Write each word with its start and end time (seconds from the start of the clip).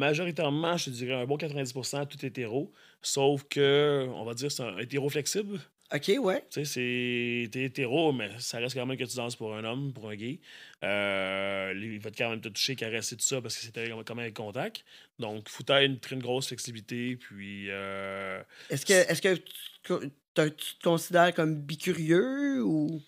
Majoritairement, 0.00 0.76
je 0.78 0.86
te 0.86 0.90
dirais 0.90 1.12
un 1.14 1.26
bon 1.26 1.36
90% 1.36 2.08
tout 2.08 2.24
hétéro. 2.24 2.72
Sauf 3.02 3.44
que, 3.50 4.06
on 4.14 4.24
va 4.24 4.32
dire, 4.34 4.50
c'est 4.50 4.62
un 4.62 4.78
hétéro 4.78 5.08
flexible. 5.10 5.60
OK, 5.94 6.10
ouais. 6.20 6.40
Tu 6.50 6.64
sais, 6.64 6.64
c'est. 6.64 7.48
T'es 7.50 7.64
hétéro, 7.64 8.12
mais 8.12 8.30
ça 8.38 8.58
reste 8.58 8.76
quand 8.76 8.86
même 8.86 8.96
que 8.96 9.04
tu 9.04 9.16
danses 9.16 9.36
pour 9.36 9.54
un 9.54 9.64
homme, 9.64 9.92
pour 9.92 10.08
un 10.08 10.14
gay. 10.14 10.38
Euh, 10.84 11.72
il 11.76 11.98
va 11.98 12.10
te 12.10 12.16
quand 12.16 12.30
même 12.30 12.40
te 12.40 12.48
toucher, 12.48 12.76
caresser, 12.76 13.16
tout 13.16 13.24
ça, 13.24 13.40
parce 13.42 13.56
que 13.56 13.62
c'était 13.62 13.88
quand 13.90 14.14
même 14.14 14.20
avec 14.20 14.34
contact. 14.34 14.84
Donc, 15.18 15.48
faut 15.48 15.64
une, 15.68 15.98
très 15.98 16.16
grosse 16.16 16.46
flexibilité. 16.48 17.16
Puis. 17.16 17.66
euh, 17.70 18.40
Est-ce 18.70 18.86
que, 18.86 18.92
est-ce 18.92 19.20
que 19.20 19.34
tu, 19.34 19.42
tu 19.84 20.74
te 20.78 20.82
considères 20.82 21.34
comme 21.34 21.56
bicurieux 21.56 22.62
ou 22.62 23.02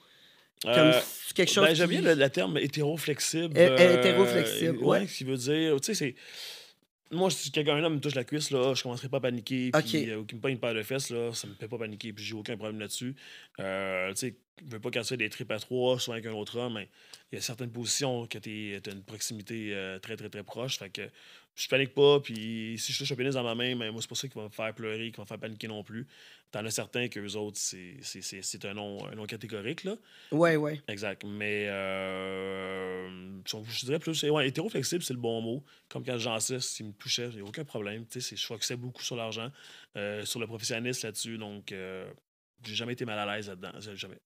comme 0.62 0.72
euh, 0.74 1.00
quelque 1.34 1.52
chose 1.52 1.64
ben, 1.66 1.74
J'aime 1.74 1.88
qui- 1.88 1.98
bien 1.98 2.14
le, 2.14 2.20
le 2.20 2.30
terme 2.30 2.58
hétéro-flexible. 2.58 3.56
Hé- 3.56 3.94
hétéro-flexible, 3.94 4.78
ouais. 4.78 5.00
ouais. 5.00 5.06
qui 5.06 5.24
veut 5.24 5.36
dire. 5.36 5.80
Tu 5.80 5.86
sais, 5.86 5.94
c'est. 5.94 6.14
Moi, 7.12 7.30
si 7.30 7.50
quelqu'un 7.52 7.88
me 7.90 8.00
touche 8.00 8.14
la 8.14 8.24
cuisse, 8.24 8.50
là, 8.50 8.72
je 8.74 8.82
commencerai 8.82 9.08
pas 9.10 9.18
à 9.18 9.20
paniquer. 9.20 9.70
Puis, 9.70 9.80
Ok. 10.02 10.08
euh, 10.08 10.16
ou 10.16 10.24
qu'il 10.24 10.36
me 10.38 10.40
pogne 10.42 10.52
une 10.54 10.58
paire 10.60 10.74
de 10.74 10.82
fesses, 10.82 11.10
là, 11.10 11.32
ça 11.34 11.46
me 11.46 11.54
fait 11.54 11.68
pas 11.68 11.76
paniquer. 11.76 12.12
Puis, 12.12 12.24
j'ai 12.24 12.34
aucun 12.34 12.56
problème 12.56 12.80
là-dessus. 12.80 13.14
Euh, 13.60 14.08
tu 14.10 14.16
sais, 14.16 14.36
je 14.64 14.70
veux 14.72 14.80
pas 14.80 14.90
quand 14.90 15.02
tu 15.02 15.08
fais 15.08 15.16
des 15.18 15.28
tripes 15.28 15.50
à 15.50 15.58
trois, 15.58 15.98
soit 16.00 16.14
avec 16.14 16.26
un 16.26 16.32
autre 16.32 16.58
homme, 16.58 16.74
mais 16.74 16.88
il 17.30 17.34
y 17.34 17.38
a 17.38 17.42
certaines 17.42 17.70
positions 17.70 18.26
que 18.26 18.38
tu 18.38 18.74
as 18.86 18.90
une 18.92 19.02
proximité 19.02 19.74
euh, 19.74 19.98
très, 19.98 20.16
très, 20.16 20.30
très 20.30 20.42
proche. 20.42 20.78
Fait 20.78 20.88
que 20.88 21.02
je 21.54 21.68
panique 21.68 21.92
pas. 21.92 22.20
Puis, 22.20 22.76
si 22.78 22.92
je 22.94 22.98
touche 22.98 23.12
un 23.12 23.16
pénis 23.16 23.34
dans 23.34 23.42
ma 23.44 23.54
main, 23.54 23.76
ben, 23.76 23.90
moi, 23.92 24.00
c'est 24.00 24.08
pas 24.08 24.14
ça 24.14 24.28
qui 24.28 24.34
va 24.38 24.44
me 24.44 24.48
faire 24.48 24.72
pleurer, 24.74 25.10
qui 25.10 25.16
va 25.18 25.24
me 25.24 25.28
faire 25.28 25.38
paniquer 25.38 25.68
non 25.68 25.82
plus. 25.84 26.06
T'en 26.50 26.64
as 26.64 26.70
certains 26.70 27.08
que 27.08 27.18
les 27.20 27.34
autres, 27.36 27.58
c'est- 27.58 28.64
un 28.64 28.74
nom, 28.74 29.06
un 29.06 29.14
nom 29.14 29.24
catégorique, 29.26 29.84
là. 29.84 29.96
Ouais, 30.30 30.56
ouais. 30.56 30.80
Exact. 30.88 31.24
Mais 31.26 31.66
euh, 31.68 32.61
je 33.46 33.84
dirais 33.84 33.98
plus, 33.98 34.22
ouais, 34.24 34.48
hétéro-flexible, 34.48 35.02
c'est 35.02 35.14
le 35.14 35.20
bon 35.20 35.40
mot. 35.40 35.64
Comme 35.88 36.04
quand 36.04 36.18
Jean 36.18 36.38
6, 36.38 36.60
s'il 36.60 36.86
me 36.86 36.92
touchait, 36.92 37.30
il 37.32 37.40
a 37.40 37.44
aucun 37.44 37.64
problème. 37.64 38.04
Je 38.14 38.46
focusais 38.46 38.76
beaucoup 38.76 39.02
sur 39.02 39.16
l'argent, 39.16 39.50
euh, 39.96 40.24
sur 40.24 40.40
le 40.40 40.46
professionnalisme 40.46 41.06
là-dessus. 41.06 41.38
Donc, 41.38 41.72
euh, 41.72 42.10
j'ai 42.64 42.74
jamais 42.74 42.92
été 42.92 43.04
mal 43.04 43.18
à 43.18 43.36
l'aise 43.36 43.48
là-dedans. 43.48 43.72
Jamais. 43.94 44.20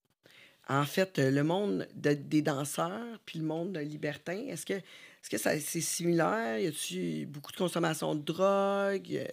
En 0.69 0.83
fait, 0.85 1.17
euh, 1.19 1.31
le 1.31 1.43
monde 1.43 1.87
de- 1.95 2.13
des 2.13 2.41
danseurs 2.41 3.19
puis 3.25 3.39
le 3.39 3.45
monde 3.45 3.73
de 3.73 3.79
libertin, 3.79 4.37
est-ce 4.47 4.65
que 4.65 4.73
est-ce 4.73 5.29
que 5.29 5.59
c'est 5.59 5.81
similaire? 5.81 6.57
Y 6.59 6.67
a-tu 6.67 7.25
beaucoup 7.25 7.51
de 7.51 7.57
consommation 7.57 8.15
de 8.15 8.21
drogue? 8.21 9.07
Euh, 9.11 9.25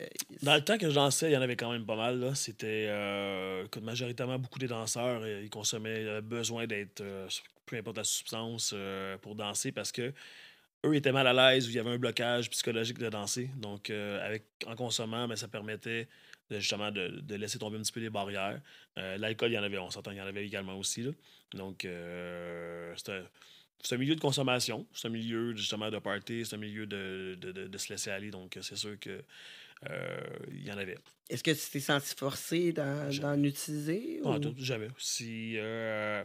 Dans 0.43 0.55
le 0.55 0.61
temps 0.65 0.77
que 0.79 0.89
je 0.89 0.95
dansais, 0.95 1.31
il 1.31 1.33
y 1.35 1.37
en 1.37 1.43
avait 1.43 1.55
quand 1.57 1.71
même 1.71 1.85
pas 1.87 1.95
mal. 1.95 2.35
C'était 2.35 2.87
euh, 2.89 3.65
majoritairement 3.83 4.39
beaucoup 4.39 4.59
des 4.59 4.67
danseurs, 4.67 5.21
euh, 5.23 5.43
ils 5.45 5.51
consommaient 5.51 6.21
besoin 6.23 6.67
d'être, 6.67 7.03
peu 7.67 7.77
importe 7.77 7.99
la 7.99 8.05
substance, 8.05 8.75
pour 9.23 9.35
danser 9.37 9.71
parce 9.73 9.93
que 9.93 10.13
eux 10.85 10.95
étaient 10.95 11.13
mal 11.13 11.27
à 11.27 11.33
l'aise 11.33 11.67
ou 11.67 11.71
il 11.71 11.77
y 11.77 11.79
avait 11.79 11.91
un 11.91 11.99
blocage 11.99 12.51
psychologique 12.51 12.99
de 12.99 13.09
danser. 13.09 13.51
Donc, 13.57 13.91
euh, 13.91 14.25
avec, 14.25 14.45
en 14.67 14.77
consommant, 14.77 15.27
ben, 15.27 15.37
ça 15.37 15.49
permettait 15.49 16.09
de, 16.51 16.61
justement 16.61 16.91
de, 16.91 17.21
de 17.21 17.35
laisser 17.35 17.59
tomber 17.59 17.79
un 17.79 17.83
petit 17.83 17.93
peu 17.93 18.01
les 18.01 18.11
barrières. 18.11 18.61
Euh, 18.99 19.17
L'alcool, 19.17 19.51
il 19.51 19.55
y 19.55 19.59
en 19.59 19.63
avait, 19.63 19.79
on 19.79 19.91
s'entend, 19.91 20.11
il 20.11 20.19
y 20.19 20.21
en 20.21 20.27
avait 20.27 20.47
également 20.47 20.79
aussi. 20.79 21.03
là. 21.03 21.11
Donc, 21.53 21.85
euh, 21.85 22.95
c'est 22.97 23.95
un, 23.95 23.99
milieu 23.99 24.15
de 24.15 24.21
consommation, 24.21 24.87
c'est 24.93 25.09
un 25.09 25.11
milieu 25.11 25.55
justement 25.57 25.91
de 25.91 25.99
party, 25.99 26.45
c'est 26.45 26.57
un 26.57 26.59
milieu 26.59 26.87
de, 26.87 27.37
se 27.77 27.93
laisser 27.93 28.11
aller. 28.11 28.31
Donc, 28.31 28.59
c'est 28.61 28.77
sûr 28.77 28.99
que 28.99 29.23
il 30.51 30.65
y 30.65 30.73
en 30.73 30.79
avait. 30.79 30.99
Est-ce 31.29 31.43
que 31.43 31.51
tu 31.51 31.71
t'es 31.71 31.81
senti 31.81 32.15
forcé 32.15 32.73
d'en 32.73 33.43
utiliser? 33.43 34.21
Ou- 34.23 34.39
tout, 34.39 34.55
jamais. 34.59 34.89
Si. 34.99 35.57
je- 35.57 36.25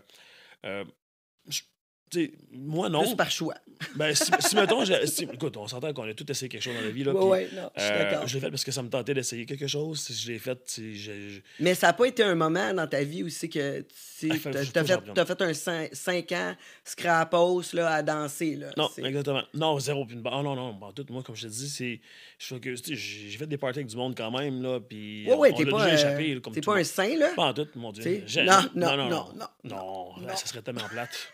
tu 2.10 2.34
moi, 2.52 2.90
non. 2.90 3.04
Juste 3.04 3.18
par 3.18 3.30
choix. 3.32 3.56
Ben, 3.96 4.14
si, 4.14 4.30
si, 4.40 4.56
mettons, 4.56 4.84
si- 4.84 5.24
écoute, 5.24 5.56
on 5.56 5.68
s'entend 5.68 5.94
qu'on 5.94 6.04
a 6.04 6.14
tous 6.14 6.26
essayé 6.30 6.50
quelque 6.50 6.62
chose 6.64 6.74
dans 6.76 6.82
la 6.82 6.90
vie. 6.90 7.04
Là, 7.06 7.14
ouais, 7.14 7.48
non, 7.56 7.70
je 7.78 7.82
suis 7.82 7.92
euh, 7.94 7.98
d'accord. 8.12 8.28
je 8.28 8.34
l'ai 8.34 8.40
fait 8.42 8.50
parce 8.50 8.64
que 8.66 8.72
ça 8.72 8.84
me 8.84 8.90
tentait 8.90 9.14
d'essayer 9.14 9.46
quelque 9.46 9.68
chose. 9.68 10.02
Si 10.02 10.14
je 10.14 10.32
l'ai 10.32 10.40
fait, 10.40 10.60
si 10.66 10.96
j'ai- 10.98 11.30
j'ai- 11.30 11.44
Mais 11.62 11.76
ça 11.76 11.88
n'a 11.88 11.94
pas 11.94 12.06
été 12.06 12.24
un 12.24 12.36
moment 12.36 12.74
dans 12.74 12.88
ta 12.88 13.04
vie 13.04 13.30
c'est 13.32 13.48
que 13.48 13.80
tu 14.20 14.30
Ah, 14.32 14.36
fait- 14.36 14.52
t'as 14.52 14.66
que 14.84 15.26
fait, 15.26 15.26
fait 15.26 15.42
un 15.42 15.90
5 15.94 16.32
ans 16.34 16.56
scrapos 16.84 17.74
là, 17.74 17.94
à 17.94 18.04
danser. 18.04 18.56
Là. 18.56 18.68
Non, 18.76 18.90
exactement. 18.98 19.44
Non, 19.54 19.80
zéro. 19.80 20.06
Puis 20.06 20.18
oh, 20.26 20.30
non, 20.44 20.56
non, 20.56 20.78
en 20.82 20.92
tout, 20.92 21.06
moi, 21.10 21.24
comme 21.24 21.36
je 21.36 21.44
te 21.48 21.52
dis, 21.54 21.70
c'est. 21.70 22.02
Je 22.38 22.48
focus, 22.48 22.82
tu 22.82 22.96
J'ai 22.98 23.38
fait 23.38 23.48
des 23.48 23.58
parties 23.58 23.80
avec 23.80 23.88
du 23.90 23.96
monde 23.96 24.16
quand 24.18 24.32
même, 24.38 24.62
là. 24.62 24.80
Puis. 24.82 25.26
Ouais, 25.28 25.36
ouais, 25.36 25.52
on 25.54 25.58
t'es 25.58 25.66
pas, 25.66 25.86
déjà 25.86 25.90
euh, 25.90 25.94
échappé, 26.12 26.34
là, 26.36 26.40
comme 26.42 26.54
t'es 26.54 26.62
tout 26.62 26.72
pas 26.72 26.78
un 26.78 26.84
saint, 26.84 27.16
là? 27.18 27.30
Pas 27.36 27.46
en 27.46 27.54
tout, 27.54 27.68
mon 27.76 27.92
Dieu. 27.92 28.24
Non, 28.44 28.60
non, 28.76 28.98
non, 28.98 29.10
non, 29.10 29.26
Non, 29.36 29.48
non. 29.64 30.10
ben, 30.26 30.36
ça 30.36 30.46
serait 30.48 30.62
tellement 30.62 30.88
plate. 30.90 31.32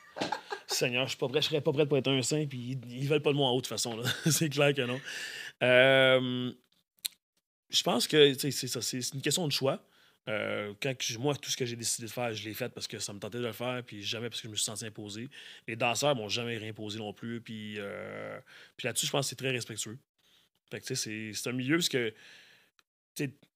Seigneur, 0.75 1.05
je 1.05 1.09
suis 1.11 1.17
pas 1.17 1.27
prêt, 1.27 1.41
je 1.41 1.47
serais 1.47 1.61
pas 1.61 1.71
prêt 1.71 1.85
pour 1.87 1.97
être 1.97 2.07
un 2.09 2.21
saint, 2.21 2.45
puis 2.45 2.77
ils, 2.87 2.91
ils 2.93 3.07
veulent 3.07 3.21
pas 3.21 3.31
de 3.31 3.37
moi 3.37 3.47
en 3.49 3.51
haut, 3.51 3.57
de 3.57 3.61
toute 3.61 3.69
façon. 3.69 4.01
c'est 4.29 4.49
clair 4.49 4.73
que 4.73 4.81
non. 4.81 4.99
Euh, 5.63 6.51
je 7.69 7.83
pense 7.83 8.07
que 8.07 8.33
c'est 8.37 8.67
ça, 8.67 8.81
c'est 8.81 8.99
une 9.13 9.21
question 9.21 9.47
de 9.47 9.51
choix. 9.51 9.83
Euh, 10.27 10.73
quand 10.81 10.93
moi, 11.19 11.35
tout 11.35 11.51
ce 11.51 11.57
que 11.57 11.65
j'ai 11.65 11.75
décidé 11.75 12.07
de 12.07 12.11
faire, 12.11 12.33
je 12.33 12.43
l'ai 12.47 12.53
fait 12.55 12.69
parce 12.69 12.87
que 12.87 12.97
ça 12.99 13.13
me 13.13 13.19
tentait 13.19 13.37
de 13.37 13.43
le 13.43 13.51
faire, 13.51 13.83
puis 13.85 14.01
jamais 14.01 14.29
parce 14.29 14.41
que 14.41 14.47
je 14.47 14.51
me 14.51 14.55
suis 14.55 14.65
senti 14.65 14.85
imposé. 14.85 15.29
Les 15.67 15.75
danseurs 15.75 16.15
m'ont 16.15 16.29
jamais 16.29 16.57
rien 16.57 16.69
imposé 16.69 16.97
non 16.97 17.13
plus, 17.13 17.41
puis, 17.41 17.75
euh, 17.77 18.39
là-dessus, 18.83 19.05
je 19.05 19.11
pense 19.11 19.25
que 19.25 19.29
c'est 19.29 19.35
très 19.35 19.51
respectueux. 19.51 19.97
Fait 20.71 20.81
que, 20.81 20.95
c'est- 20.95 21.31
c'est 21.33 21.49
un 21.49 21.53
milieu 21.53 21.75
parce 21.77 21.89
que, 21.89 22.13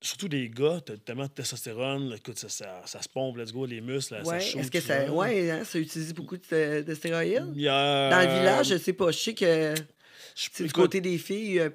surtout 0.02 0.28
les 0.28 0.50
gars, 0.50 0.80
t'as 0.86 0.98
tellement 0.98 1.26
de 1.26 1.32
testostérone, 1.32 2.10
là, 2.10 2.16
écoute, 2.16 2.38
ça, 2.38 2.50
ça, 2.50 2.82
ça 2.86 3.02
se 3.02 3.10
pompe, 3.10 3.38
let's 3.38 3.52
go, 3.52 3.66
les 3.66 3.82
muscles, 3.82 4.14
là, 4.16 4.22
Ouais, 4.24 4.40
ça 4.40 4.52
chauffe. 4.52 4.62
est-ce 4.62 4.72
que 4.72 4.80
ça. 4.80 5.12
Ouais, 5.12 5.52
hein, 5.52 5.64
ça 5.64 5.80
utilise 5.80 6.14
beaucoup 6.14 6.38
de, 6.38 6.82
de 6.82 6.94
stéroïdes? 6.96 7.44
Dans 7.46 8.22
le 8.22 8.34
village, 8.40 8.70
je 8.70 8.78
sais 8.78 8.94
pas. 8.94 9.12
Je 9.12 9.18
sais 9.18 9.34
que 9.34 9.74
je- 10.36 10.50
c'est 10.52 10.64
du 10.66 10.72
côté 10.74 11.02
des 11.02 11.18
filles 11.18 11.60
euh, 11.60 11.70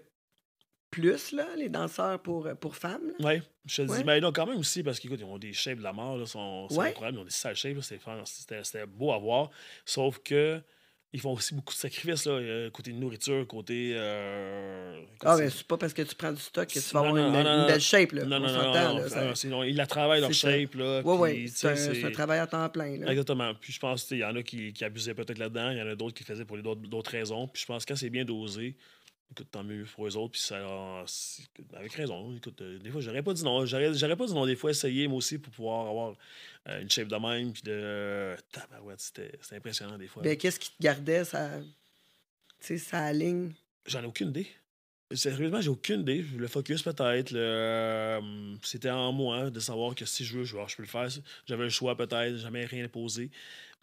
plus, 0.91 1.33
là, 1.33 1.49
les 1.57 1.69
danseurs 1.69 2.23
pour, 2.23 2.47
euh, 2.47 2.55
pour 2.55 2.77
femmes. 2.77 3.13
Ouais, 3.21 3.43
je 3.67 3.83
te 3.83 3.83
Ouais. 3.91 3.99
dis, 3.99 4.05
mais 4.05 4.21
non, 4.21 4.33
quand 4.33 4.47
même 4.47 4.59
aussi, 4.59 4.83
parce 4.83 5.01
qu'écoute, 5.01 5.19
ils 5.21 5.25
ont 5.25 5.39
des 5.39 5.53
shapes 5.53 5.79
de 5.79 5.83
la 5.83 5.93
mort, 5.93 6.17
là, 6.17 6.25
sont, 6.27 6.69
c'est 6.71 6.79
Ouais. 6.79 6.89
incroyable, 6.91 7.19
ils 7.19 7.21
ont 7.21 7.25
des 7.25 7.31
sales 7.31 7.57
shapes, 7.57 7.79
c'était 7.83 8.87
beau 8.87 9.13
à 9.13 9.19
voir, 9.19 9.51
sauf 9.85 10.19
que 10.21 10.63
ils 11.15 11.21
font 11.21 11.33
aussi 11.33 11.55
beaucoup 11.55 11.73
de 11.73 11.79
sacrifices, 11.79 12.27
là, 12.27 12.33
euh, 12.33 12.71
côté 12.71 12.93
nourriture, 12.93 13.47
côté... 13.47 13.93
euh, 13.97 15.01
Ah, 15.25 15.37
mais 15.39 15.49
c'est 15.49 15.65
pas 15.67 15.77
parce 15.79 15.93
que 15.95 16.03
tu 16.03 16.15
prends 16.17 16.33
du 16.33 16.41
stock 16.41 16.67
que 16.67 16.73
tu 16.73 16.81
vas 16.93 17.01
avoir 17.01 17.15
non, 17.15 17.27
une, 17.29 17.33
non, 17.33 17.67
belle- 17.67 17.75
une 17.75 17.81
shape. 17.81 18.13
Là. 18.13 18.25
non, 18.25 18.37
On 18.37 18.41
non, 18.41 18.53
non, 18.53 18.73
là, 18.99 19.09
ça- 19.09 19.25
non, 19.25 19.35
sinon, 19.37 19.63
ils 19.63 19.77
la 19.77 19.87
travaillent 19.87 20.21
leur 20.21 20.33
shape, 20.35 20.75
là, 20.75 21.03
puis, 21.03 21.45
tu 21.45 21.53
c'est 21.57 22.05
un, 22.05 22.11
travail 22.11 22.41
à 22.41 22.47
temps 22.49 22.69
plein. 22.69 22.99
Là. 22.99 23.11
Exactement. 23.13 23.53
Puis 23.61 23.73
je 23.73 23.79
pense 23.79 24.05
qu'il 24.05 24.19
y 24.19 24.25
en 24.25 24.35
a 24.35 24.43
qui, 24.43 24.73
qui 24.73 24.85
abusaient 24.85 25.15
peut-être 25.15 25.39
là-dedans, 25.39 25.71
il 25.71 25.79
y 25.79 25.83
en 25.83 25.87
a 25.87 25.95
d'autres 25.95 26.17
qui 26.17 26.25
faisaient 26.25 26.45
pour 26.45 26.59
d'autres 26.59 27.11
raisons. 27.13 27.47
Puis 27.47 27.63
je 27.63 27.67
pense 27.67 27.85
que 27.85 27.93
quand 27.93 27.97
c'est 27.99 28.11
bien 28.11 28.25
dosé, 28.25 28.75
écoute, 29.35 29.49
tant 29.51 29.65
mieux 29.65 29.85
pour 29.85 30.07
eux 30.07 30.17
autres. 30.17 30.33
Puis 30.33 30.41
ça, 30.41 31.05
c'est- 31.07 31.43
avec 31.75 31.93
raison. 31.93 32.35
Écoute, 32.37 32.61
euh, 32.63 32.79
des 32.79 32.91
fois, 32.91 33.01
j'aurais 33.01 33.23
pas 33.23 33.35
dit 33.35 33.45
non. 33.45 33.67
J'aurais, 33.67 34.17
pas 34.17 34.27
dit 34.27 34.35
non. 34.35 34.47
Des 34.47 34.57
fois, 34.57 34.71
essayer, 34.71 35.09
moi 35.09 35.19
aussi, 35.19 35.39
pour 35.39 35.53
pouvoir 35.53 35.89
avoir 35.89 36.15
euh, 36.69 36.81
une 36.81 36.91
shape 36.91 37.09
de 37.09 37.17
même. 37.17 37.53
Puis 37.53 37.63
de. 37.63 38.37
tabarouette, 38.53 39.01
c'était, 39.01 39.39
impressionnant 39.57 39.99
des 39.99 40.07
fois. 40.07 40.23
Ben, 40.23 40.37
qu'est-ce 40.37 40.61
qui 40.61 40.71
te 40.71 40.83
gardait 40.83 41.25
sa, 41.25 41.61
tu 41.61 41.67
sais, 42.61 42.79
sa 42.79 43.13
ligne? 43.13 43.53
J'en 43.87 44.03
ai 44.03 44.07
aucune 44.07 44.29
idée. 44.29 44.47
Sérieusement, 45.13 45.61
j'ai 45.61 45.69
aucune 45.69 46.01
idée. 46.01 46.25
Le 46.37 46.49
focus, 46.49 46.83
peut-être. 46.83 47.31
le, 47.31 47.39
euh, 47.39 48.21
c'était 48.63 48.91
en 48.91 49.13
moi 49.13 49.51
de 49.51 49.61
savoir 49.61 49.95
que 49.95 50.07
si 50.07 50.25
je 50.25 50.39
veux, 50.39 50.45
je, 50.45 50.57
je 50.67 50.77
peux 50.77 50.83
le 50.83 50.89
faire. 50.89 51.09
J'avais 51.47 51.65
le 51.65 51.71
choix, 51.71 51.97
peut-être. 51.97 52.37
Jamais 52.37 52.65
rien 52.65 52.87
imposé. 52.87 53.31